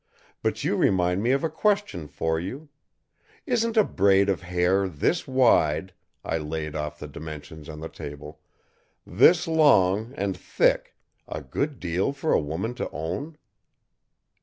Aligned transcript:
But 0.41 0.63
you 0.63 0.77
remind 0.77 1.21
me 1.21 1.29
of 1.29 1.43
a 1.43 1.49
question 1.51 2.07
for 2.07 2.39
you. 2.39 2.69
Isn't 3.45 3.77
a 3.77 3.83
braid 3.83 4.29
of 4.29 4.41
hair 4.41 4.89
this 4.89 5.27
wide," 5.27 5.93
I 6.25 6.39
laid 6.39 6.75
off 6.75 6.97
the 6.97 7.07
dimensions 7.07 7.69
on 7.69 7.81
the 7.81 7.87
table, 7.87 8.39
"this 9.05 9.47
long, 9.47 10.11
and 10.17 10.35
thick, 10.35 10.95
a 11.27 11.41
good 11.43 11.79
deal 11.79 12.13
for 12.13 12.33
a 12.33 12.41
woman 12.41 12.73
to 12.81 12.89
own?" 12.89 13.37